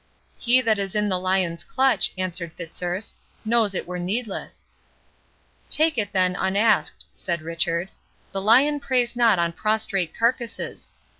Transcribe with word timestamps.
"He 0.39 0.61
that 0.61 0.79
is 0.79 0.95
in 0.95 1.09
the 1.09 1.19
lion's 1.19 1.63
clutch," 1.63 2.11
answered 2.17 2.53
Fitzurse, 2.53 3.13
"knows 3.45 3.75
it 3.75 3.85
were 3.87 3.99
needless." 3.99 4.65
"Take 5.69 5.95
it, 5.95 6.11
then, 6.11 6.35
unasked," 6.35 7.05
said 7.15 7.43
Richard; 7.43 7.89
"the 8.31 8.41
lion 8.41 8.79
preys 8.79 9.15
not 9.15 9.37
on 9.37 9.51
prostrate 9.51 10.17
carcasses. 10.17 10.89